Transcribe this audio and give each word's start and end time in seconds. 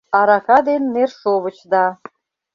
АРАКА 0.19 0.57
ДЕН 0.67 0.83
НЕРШОВЫЧ 0.95 1.57
ДА... 1.71 1.85